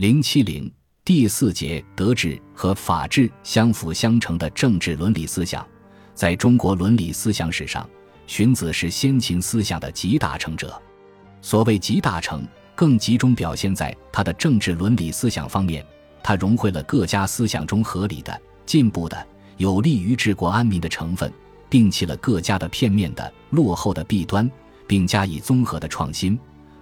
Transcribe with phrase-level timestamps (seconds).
[0.00, 0.72] 零七零
[1.04, 5.62] 第四节德治和法治相辅相成的政治伦理思想，
[6.14, 7.86] 在中国伦理思想史上，
[8.26, 10.80] 荀子是先秦思想的集大成者。
[11.42, 15.84] 所谓集大成，更集中表现在他的政治伦理思想方面。
[16.22, 19.26] 他融汇了各家思想中合理的、进步的、
[19.58, 21.30] 有利于治国安民的成分，
[21.68, 24.50] 摒弃了各家的片面的、落后的弊端，
[24.86, 26.40] 并加以综合的创新。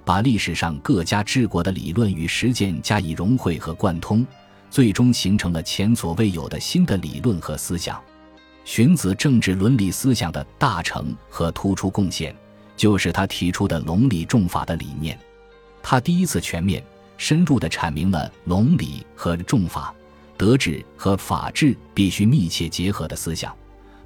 [0.09, 4.27] 把历史上各家治国的理论与实践加以融汇和贯通，
[4.71, 8.03] 最终形成了前所未有的新的理论和思想。
[8.65, 12.35] 荀子政治伦理思想的大成和突出贡献，
[12.75, 15.19] 就是他提出的伦理重法的理念。
[15.83, 16.83] 他第一次全面、
[17.19, 19.95] 深入地阐明了伦理和重法、
[20.39, 23.55] 德治和法治必须密切结合的思想，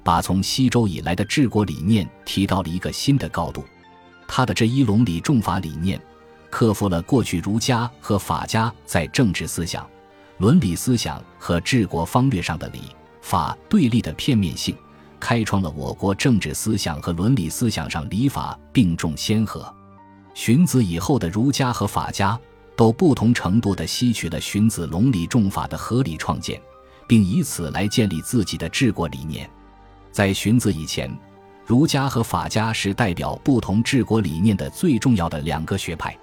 [0.03, 3.63] 把从西周以来的治国理念提到了一个新的高度。
[4.27, 6.01] 他的这一伦理重法理念，
[6.49, 9.87] 克服了过去儒家和法家在政治思想、
[10.37, 12.81] 伦理思想和治国方略上的礼
[13.21, 14.75] 法对立的片面性，
[15.19, 19.71] 开创了我国政治思想和伦理思想上礼法并重先河。
[20.33, 22.39] 荀子以后的儒家和法家
[22.75, 26.59] 都不同程度地吸取了荀子伦理重法的合理创建，
[27.07, 29.49] 并以此来建立自己的治国理念。
[30.11, 31.15] 在荀子以前。
[31.65, 36.17] 儒家和法家是代表不同治国理念的最重要的两个学派，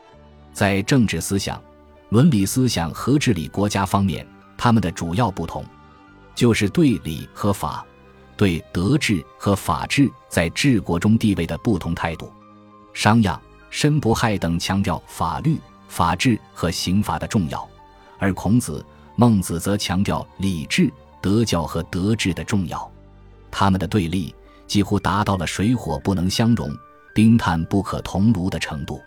[0.53, 1.61] 在政治思想、
[2.11, 4.27] 伦理思想和治理国家方面，
[4.59, 5.65] 他们的主要不同，
[6.35, 7.85] 就是对礼和法、
[8.37, 12.31] 对德治和法治在治国中地位的不同态度。
[12.93, 13.39] 商鞅、
[13.71, 15.57] 申不害等强调法律、
[15.89, 17.67] 法治和刑罚的重要，
[18.19, 18.85] 而孔子、
[19.17, 22.91] 孟子则强调礼治、德教和德治的重要。
[23.51, 24.35] 他们的对立。
[24.71, 26.71] 几乎达到了水火不能相容、
[27.13, 29.03] 冰炭不可同炉的程度。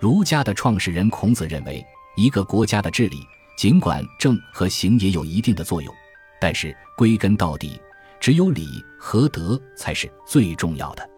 [0.00, 1.80] 儒家的创始人孔子认为，
[2.16, 3.24] 一个国家的治理，
[3.56, 5.94] 尽管政和刑也有一定的作用，
[6.40, 7.80] 但是归根到底，
[8.18, 11.08] 只有礼和德才是最重要的。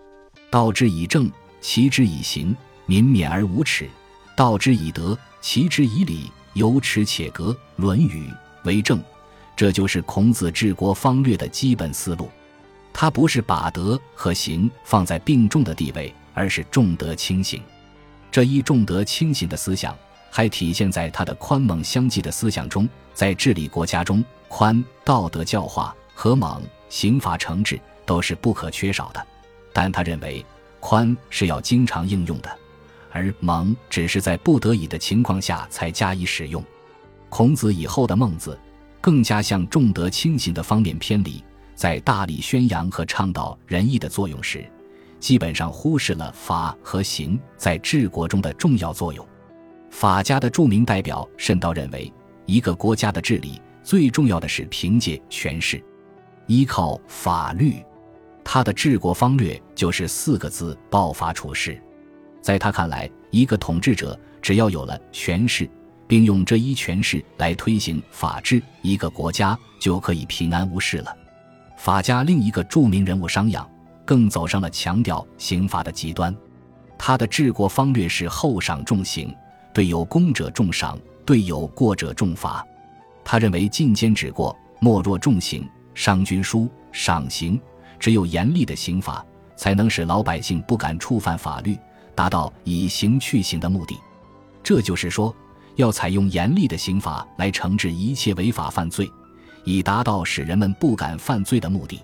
[0.50, 1.32] 道之以政，
[1.62, 3.86] 齐之以刑，民免而无耻；
[4.36, 7.52] 道之以德，齐之以礼，有耻且格。
[7.76, 8.28] 《论语》
[8.66, 9.02] 为政，
[9.56, 12.30] 这就是孔子治国方略的基本思路。
[13.00, 17.62] 他不是把德和刑放在并重的地位，而是重德轻刑。
[18.28, 19.96] 这一重德轻刑的思想，
[20.32, 22.88] 还体现在他的宽猛相济的思想中。
[23.14, 29.24] 在治理国家中，宽道德教化和猛刑法惩治都是不可缺少的。
[29.72, 30.44] 但他认为，
[30.80, 32.50] 宽是要经常应用的，
[33.12, 36.60] 而猛只是在不得已的情况下才加以使用。
[37.28, 38.58] 孔子以后的孟子，
[39.00, 41.40] 更加向重德轻刑的方面偏离。
[41.78, 44.68] 在大力宣扬和倡导仁义的作用时，
[45.20, 49.24] 基本上忽视了法和刑在治国中的重要作用。
[49.88, 52.12] 法家的著名代表慎道认为，
[52.46, 55.80] 一个国家的治理最重要的是凭借权势，
[56.48, 57.76] 依靠法律。
[58.42, 61.80] 他的治国方略就是四个字：报法处事。
[62.42, 65.70] 在他看来，一个统治者只要有了权势，
[66.08, 71.14] 并用这一权势来推行法治，一个国家就可以平安无事了。
[71.78, 73.64] 法家另一个著名人物商鞅，
[74.04, 76.36] 更走上了强调刑罚的极端。
[76.98, 79.32] 他的治国方略是厚赏重刑，
[79.72, 82.66] 对有功者重赏，对有过者重罚。
[83.24, 85.66] 他认为进奸止过，莫若重刑。
[85.94, 87.60] 商君书赏刑，
[87.98, 89.24] 只有严厉的刑罚，
[89.56, 91.78] 才能使老百姓不敢触犯法律，
[92.14, 93.96] 达到以刑去刑的目的。
[94.64, 95.34] 这就是说，
[95.76, 99.08] 要采用严厉的刑罚来惩治一切违法犯罪。
[99.68, 102.02] 以达到使人们不敢犯罪的目的，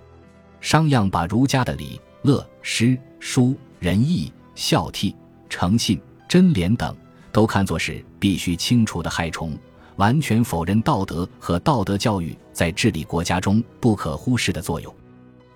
[0.61, 5.15] 商鞅把儒家的礼、乐、诗、书、仁义、孝悌、
[5.49, 5.99] 诚信、
[6.29, 6.95] 贞廉等
[7.31, 9.57] 都看作是必须清除的害虫，
[9.95, 14.93] 完全否认道德和道德教育在治理国家中不可忽视的作用。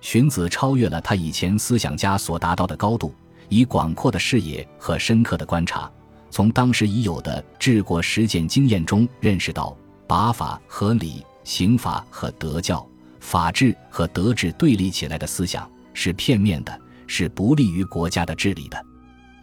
[0.00, 3.14] 荀子超越了他以前思想家所达到的高度，
[3.48, 5.88] 以广阔的视野和深刻的观察，
[6.28, 9.76] 从当时已有的治国实践经验中认识到
[10.08, 11.24] 把法和礼。
[11.44, 12.86] 刑法和德教、
[13.20, 18.84] 法治和德治对立起来的思想是片面的，是不利于国家的治理的。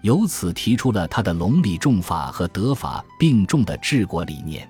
[0.04, 4.70] 由此提出了他的隆理重法和德法并重的治国理念。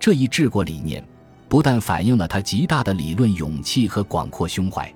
[0.00, 1.06] 这一治国理念
[1.48, 4.92] 不但反映了他极大的理论勇气和广阔胸怀，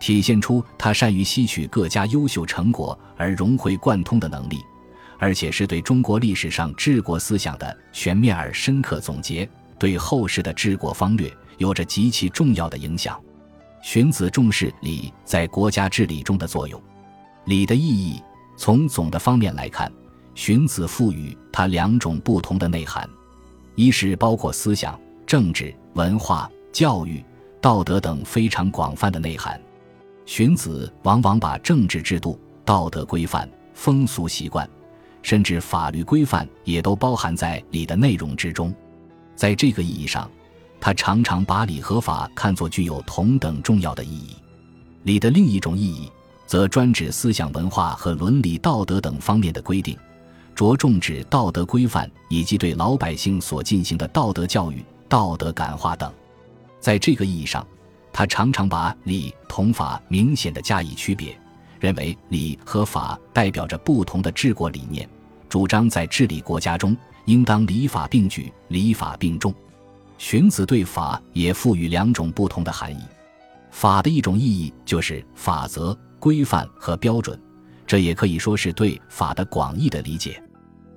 [0.00, 4.58] 体现出他善于吸取各家优秀成果而融会贯通的能力，
[5.18, 9.48] 而且是对中国历史上治国思想的全面而深刻总结。
[9.78, 13.20] 对后世的治国方略有着极其重要的影响。
[13.82, 16.80] 荀子重视礼在国家治理中的作用。
[17.44, 18.22] 礼的意义，
[18.56, 19.92] 从总的方面来看，
[20.34, 23.08] 荀子赋予它两种不同的内涵。
[23.74, 27.22] 一是包括思想、政治、文化、教育、
[27.60, 29.60] 道德等非常广泛的内涵。
[30.24, 34.66] 荀子往往把政治制度、道德规范、风俗习惯，
[35.20, 38.74] 甚至法律规范也都包含在礼的内容之中。
[39.34, 40.30] 在这个意义上，
[40.80, 44.36] 他常常把礼和法看作具有同等重要的意义。
[45.02, 46.10] 礼的另一种意义，
[46.46, 49.96] 则专指思想文化和伦理道德等方面的规定。
[50.54, 56.12] 着重指道德规范以及对老百姓所进行的道德教育、道德感化等。
[56.78, 57.66] 在这个意义上，
[58.12, 61.36] 他常常把礼同法明显的加以区别，
[61.80, 65.08] 认为礼和法代表着不同的治国理念，
[65.48, 69.52] 主张在治理国家中应当礼法并举、礼法并重。
[70.18, 73.02] 荀子对法也赋予两种不同的含义。
[73.70, 77.38] 法的一种意义就是法则、规范和标准。
[77.86, 80.42] 这也可以说是对法的广义的理解，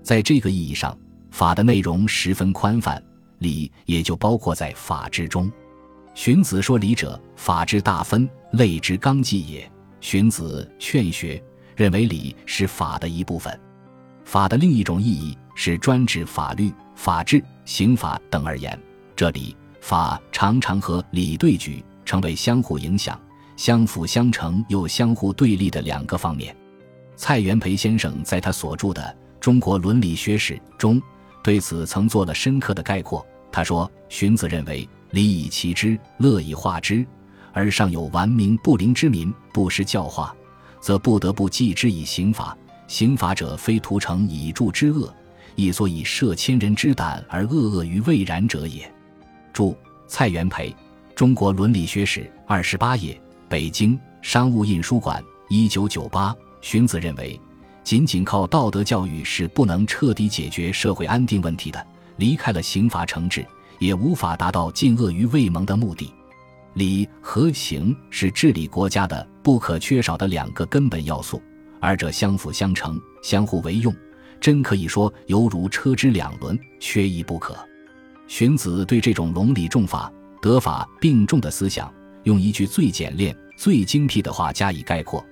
[0.01, 0.97] 在这个意义上，
[1.31, 3.03] 法的内容十分宽泛，
[3.39, 5.51] 礼也就包括在法之中。
[6.13, 9.69] 荀子说：“礼者，法之大分，类之纲纪也。”
[9.99, 11.37] 荀子《劝学》
[11.75, 13.59] 认为礼是法的一部分。
[14.23, 18.79] 法的另一种意义是专指法律、法治、刑法等而言。
[19.15, 23.19] 这里法常常和礼对举，成为相互影响、
[23.55, 26.55] 相辅相成又相互对立的两个方面。
[27.15, 29.01] 蔡元培先生在他所著的
[29.39, 31.01] 《中国伦理学史》中，
[31.43, 33.25] 对此曾做了深刻的概括。
[33.51, 37.03] 他说：“荀子认为，礼以齐之，乐以化之，
[37.51, 40.35] 而上有顽冥不灵之民，不施教化，
[40.79, 42.55] 则不得不继之以刑法。
[42.87, 45.13] 刑法者，非图成以助之恶，
[45.57, 48.89] 亦所以摄千人之胆而恶恶于未然者也。”
[49.51, 49.75] 注：
[50.07, 50.69] 蔡元培，
[51.13, 53.19] 《中国伦理学史》二十八页，
[53.49, 56.33] 北京商务印书馆，一九九八。
[56.61, 57.39] 荀子认为，
[57.83, 61.85] 仅仅靠道德教育是不能彻底解决社会安定问题的。
[62.17, 63.45] 离开了刑罚惩治，
[63.79, 66.13] 也无法达到禁恶于未萌的目的。
[66.73, 71.41] 礼和刑是治理国家的不可缺少的两个根本要素，
[71.79, 73.95] 二者相辅相成，相互为用，
[74.39, 77.57] 真可以说犹如车之两轮，缺一不可。
[78.27, 80.11] 荀子对这种隆礼重法、
[80.41, 81.93] 德法并重的思想，
[82.23, 85.25] 用一句最简练、最精辟的话加以概括。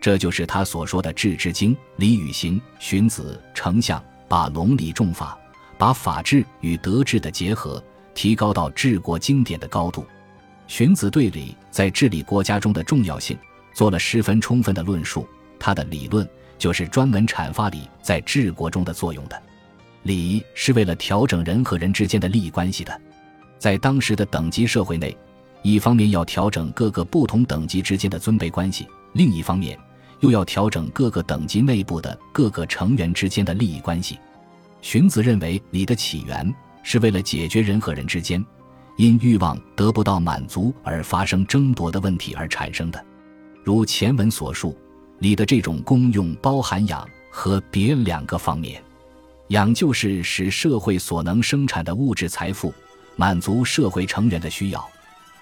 [0.00, 2.60] 这就是他所说的“治之经，礼与行”。
[2.80, 5.38] 荀子、丞相把隆礼重法，
[5.78, 7.82] 把法治与德治的结合
[8.12, 10.04] 提高到治国经典的高度。
[10.66, 13.38] 荀子对礼在治理国家中的重要性
[13.72, 15.26] 做了十分充分的论述。
[15.58, 16.28] 他的理论
[16.62, 19.42] 就是专门阐发礼在治国中的作用的。
[20.04, 23.00] 礼是为了调整人和人之间的利益关系的。
[23.58, 25.16] 在当时的等级社会内，
[25.62, 29.76] 一方面要调整各个不同等级之间的尊卑关系，另一方面。
[30.20, 34.20] 又要调整各个等级内部的各个成员之间的利益关系。
[34.80, 36.54] 荀子认为，礼的起源
[36.84, 38.44] 是为了解决人和人之间
[38.98, 43.04] 因欲望得不到满足而发生争夺的问题而产生的。
[43.64, 44.78] 如前文所述，
[45.22, 48.82] 礼的这种功用包含养和别两个方面。
[49.50, 52.74] 养就是使社会所能生产的物质财富
[53.14, 54.84] 满足社会成员的需要，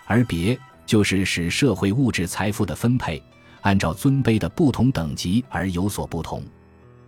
[0.04, 3.20] 而别就是使社会物质财富的分配。
[3.62, 6.42] 按照尊卑的不同等级而有所不同。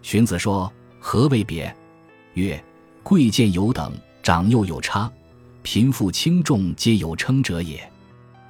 [0.03, 0.71] 荀子说
[1.01, 1.75] ：“何为别？
[2.35, 2.63] 曰：
[3.03, 3.93] 贵贱有等，
[4.23, 5.11] 长幼有差，
[5.63, 7.87] 贫富轻重皆有称者也。”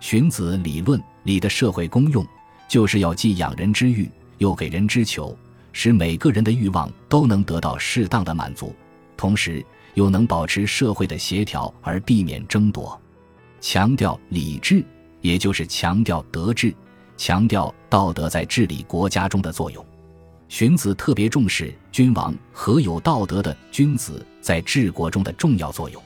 [0.01, 2.27] 荀子理论里的社会公用，
[2.69, 4.11] 就是要既养人之欲，
[4.43, 5.39] 又给人之求，
[5.73, 8.75] 使每个人的欲望都能得到适当的满足，
[9.17, 13.01] 同时又能保持社会的协调而避免争夺。
[13.61, 14.85] 强调礼治，
[15.21, 16.75] 也就是强调德治。
[17.17, 19.87] 强调道德在治理国家中的作用，
[20.49, 26.03] 荀子特别重视君王和有道德的君子在治国中的重要作用。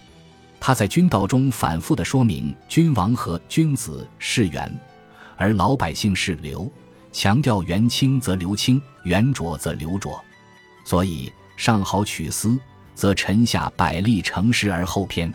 [0.61, 4.71] 他在君道中反复的说明，君王和君子是源，
[5.39, 6.71] 而老百姓是流，
[7.17, 10.23] 强调元清则流清，元浊则流浊。
[10.85, 12.59] 所以上好取私，
[12.95, 15.31] 则臣下百利成实而后偏；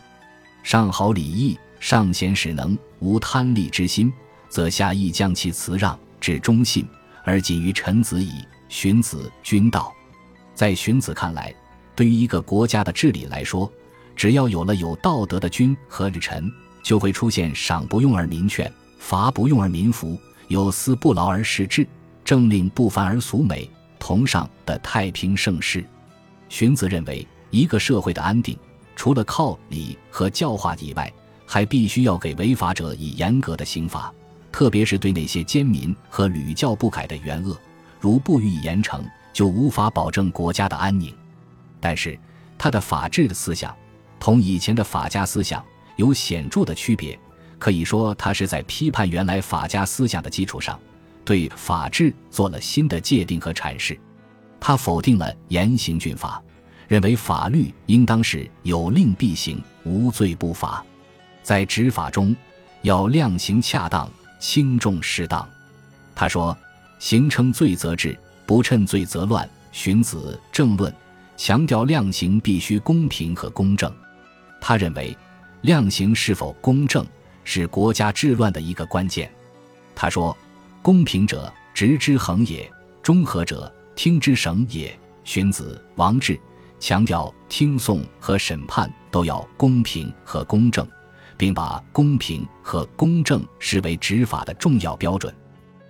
[0.62, 4.14] 上好礼义，上贤使能，无贪利之心。
[4.48, 6.88] 则下亦将其辞让至忠信，
[7.24, 8.46] 而仅于臣子矣。
[8.70, 9.92] 荀子《君道》
[10.54, 11.52] 在荀子看来，
[11.96, 13.72] 对于一个国家的治理来说，
[14.16, 16.48] 只要有了有道德的君和臣，
[16.84, 20.16] 就会出现赏不用而民劝，罚不用而民服，
[20.52, 21.88] 有司不劳而食之，
[22.26, 25.86] 政令不凡而俗美，同上的太平盛世。
[26.50, 28.58] 荀子认为，一个社会的安定，
[28.94, 31.10] 除了靠礼和教化以外，
[31.46, 34.14] 还必须要给违法者以严格的刑罚。
[34.52, 37.58] 特别是对那些奸民和屡教不改的元恶，
[38.02, 41.16] 如不予以严惩，就无法保证国家的安宁。
[41.80, 42.20] 但是，
[42.58, 43.74] 他的法治的思想，
[44.20, 45.64] 同以前的法家思想
[45.96, 47.18] 有显著的区别。
[47.62, 50.80] 可以说，他是在批判原来法家思想的基础上，
[51.24, 53.96] 对法治做了新的界定和阐释。
[54.60, 56.42] 他否定了严刑峻法，
[56.88, 60.84] 认为法律应当是有令必行，无罪不罚。
[61.44, 62.36] 在执法中，
[62.82, 65.48] 要量刑恰当，轻重适当。
[66.16, 66.58] 他说
[66.98, 70.92] ：“刑称罪则治，不称罪则乱。”荀子正论
[71.38, 73.94] 强调量刑必须公平和公正。
[74.60, 75.16] 他认为，
[75.62, 77.06] 量刑是否公正。
[77.54, 79.30] 是国家治乱的一个关键。
[79.94, 80.36] 他说
[80.82, 82.64] ：“公平者，直之衡也；
[83.04, 86.40] 中和者，听之绳也。”荀子、王志
[86.80, 90.88] 强调听讼和审判都要公平和公正，
[91.36, 95.36] 并把公平和公正视为执法的重要标准。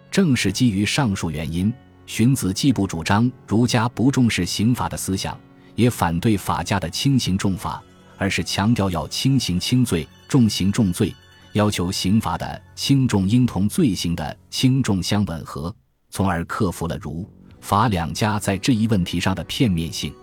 [0.09, 1.71] 正是基于上述原因，
[2.07, 5.39] 荀子既不主张儒家不重视刑法的思想，
[5.75, 7.83] 也反对法家的轻刑重法，
[8.17, 11.13] 而是强调要轻刑轻罪，重刑重罪。
[11.53, 15.73] 要求刑罚的轻重应同罪行的轻重相吻合，
[16.09, 17.29] 从而克服了儒
[17.59, 20.13] 法两家在这一问题上的片面性。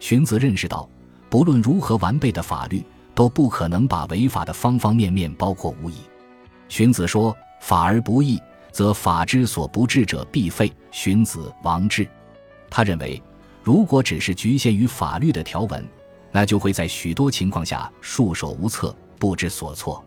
[0.00, 0.88] 荀子认识到，
[1.28, 5.94] 不论如何完备的法律，都不可能把违法的方方面面包括无疑。
[6.68, 12.08] 荀子说：“法而不义，则法之所不治者必废。”荀子、王志。
[12.70, 13.22] 他认为，
[13.62, 15.86] 如果只是局限于法律的条文，
[16.32, 20.02] 那就会在许多情况下束手无策、不知所措。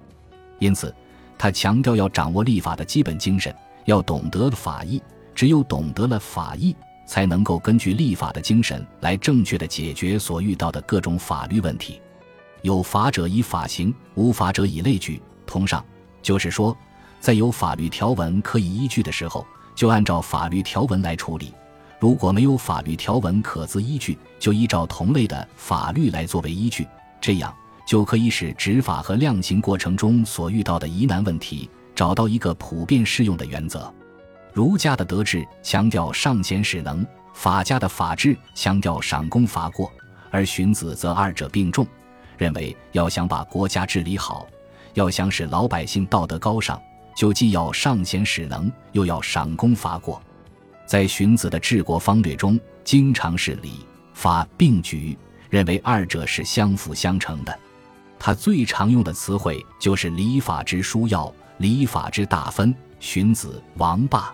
[0.66, 0.94] 因此，
[1.38, 3.56] 他强调要掌握立法的基本精神，
[3.86, 5.00] 要懂得法义。
[5.36, 12.02] 只有懂得了法义，才能够根据立法的精神来正确的解决所遇到的各种法律问题。
[12.64, 15.22] 有法者以法行，无法者以类聚。
[15.46, 15.86] 同上，
[16.24, 16.76] 就是说，
[17.20, 19.46] 在有法律条文可以依据的时候，
[19.76, 21.54] 就按照法律条文来处理；
[22.00, 26.88] 如果没有法律条文可资依据，就依照同类的法律来作为依据。
[27.22, 27.54] 这样。
[27.86, 33.94] 就可以使执法和量刑过程中所遇到的疑难问题找到一个普遍适用的原则。
[34.54, 39.92] 儒家的德治强调上贤使能，法家的法治强调赏功罚过，
[40.32, 41.86] 而荀子则二者并重，
[42.38, 44.48] 认为要想把国家治理好，
[44.94, 46.82] 要想使老百姓道德高尚，
[47.16, 50.22] 就既要上贤使能，又要赏功罚过。
[50.86, 55.18] 在荀子的治国方略中，经常是礼法并举，
[55.50, 57.60] 认为二者是相辅相成的。
[58.26, 62.74] 他最常用的词汇就是“礼法之枢要，礼法之大分”。
[63.00, 64.34] 荀子、王霸。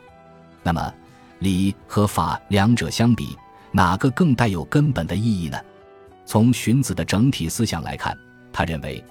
[0.64, 0.94] 那么，
[1.40, 3.38] 礼和法两者相比，
[3.70, 5.60] 哪个更带有根本的意义呢？
[6.26, 8.18] 从荀子的整体思想来看，
[8.54, 9.04] 他认为，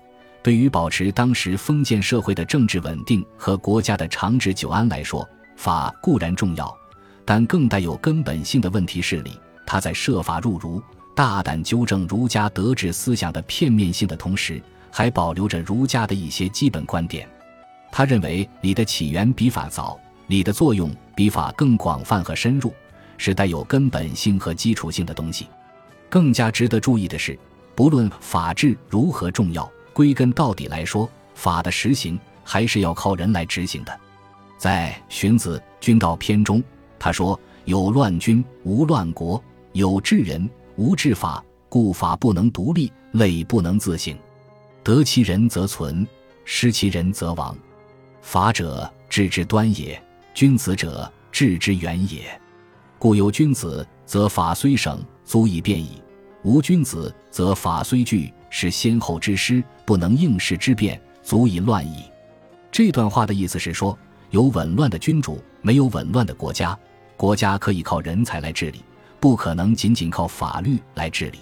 [0.42, 6.74] 对于保持当时封建社会的政治稳定和国家的长治久安来说，法固然重要，
[7.26, 9.38] 但更带有根本性的问题是礼。
[9.66, 10.82] 他在设法入儒。
[11.20, 14.58] 大胆纠正儒家德治思想的片面性的同时，
[14.90, 17.28] 还保留着儒家的一些基本观点。
[17.92, 22.72] 他认为礼的起源比法早，礼的作用比法更广泛和深入，
[23.18, 25.46] 是带有根本性和基础性的东西。
[26.08, 27.38] 更加值得注意的是，
[27.74, 34.00] 不论法治如何重要，归根到底来说，法的实行还是要靠人来执行的。
[34.56, 36.64] 在《荀子·君道篇》中，
[36.98, 39.38] 他说：“有乱君，无乱国；
[39.74, 40.48] 有治人。”
[40.80, 44.16] 无治法，故法不能独立，类不能自省。
[44.82, 46.08] 得其人则存，
[46.46, 47.54] 失其人则亡。
[48.22, 50.00] 法者，治之端也；
[50.32, 52.22] 君子者，治之源也。
[52.98, 56.02] 故有君子，则法虽省，足以变矣；
[56.44, 62.04] 无君子，则法虽具，是先后之师，不能应时之变，足以乱矣。
[62.72, 63.98] 这段话的意思是说，
[64.30, 66.74] 有紊乱的君主，没有紊乱的国家。
[67.18, 68.82] 国家可以靠人才来治理。
[69.20, 71.40] 不可能仅仅靠法律来治理，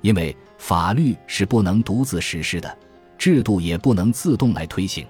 [0.00, 2.78] 因为法律是不能独自实施的，
[3.18, 5.04] 制度也不能自动来推行。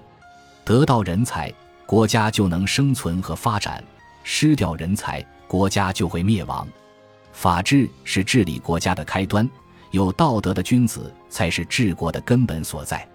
[0.65, 1.53] 得到人才，
[1.85, 3.79] 国家就能生存和发展；
[4.23, 6.67] 失掉人才，国家就会灭亡。
[7.33, 9.47] 法治是治理国家的开端，
[9.91, 13.07] 有道德的君子才是治国的根本所在。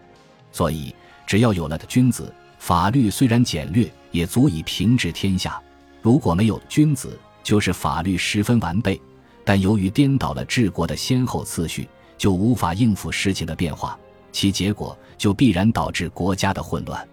[0.53, 0.95] 所以，
[1.27, 5.61] 只要有了君子，法律虽然简略，也足以平治天下。
[6.01, 9.01] 如果没有君子，就是法律十分完备，
[9.45, 11.89] 但由于颠倒了治国的先后次序，
[12.19, 13.97] 就无法应付事情的变化，
[14.33, 17.09] 其结果就必然导致国家的混乱。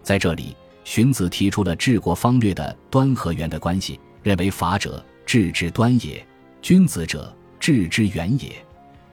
[0.00, 6.24] 在这里，荀子提出了治国方略的端和圆的关系，认为法者治之端也，
[6.60, 8.52] 君子者治之远也。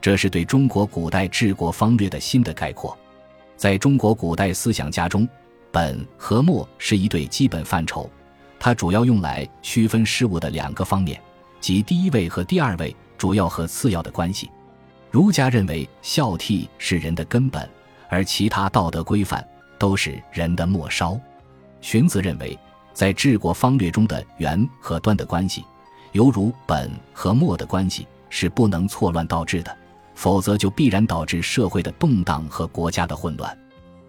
[0.00, 2.96] 这是对中国古代治国方略的新的概括。
[3.56, 5.28] 在中国古代思想家中，
[5.72, 8.08] 本和末是一对基本范畴。
[8.60, 11.18] 它主要用来区分事物的两个方面，
[11.60, 14.50] 即第一位和第二位，主要和次要的关系。
[15.10, 17.68] 儒家认为孝悌是人的根本，
[18.10, 19.42] 而其他道德规范
[19.78, 21.18] 都是人的末梢。
[21.80, 22.56] 荀子认为，
[22.92, 25.64] 在治国方略中的圆和端的关系，
[26.12, 29.74] 犹如本和末的关系，是不能错乱倒置的，
[30.14, 33.58] 否则就必然导致社会的动荡和国家的混乱。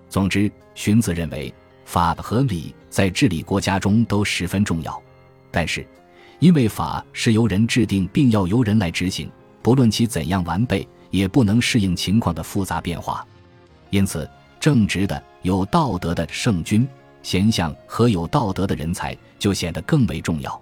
[0.10, 1.53] 总之，荀子认为
[1.86, 5.02] 法和理在治理国家中都十分重要，
[5.50, 5.86] 但是，
[6.40, 9.30] 因为法是由人制定，并要由人来执行，
[9.62, 13.26] 不论其怎样完备，也不能适应情况的复杂变化，
[13.90, 16.88] 因此，正直的、有道德的圣君。
[17.24, 20.60] 贤相和有道德的人才就显得更为重要。